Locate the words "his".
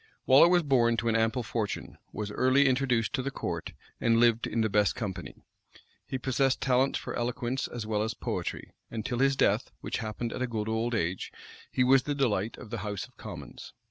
9.19-9.35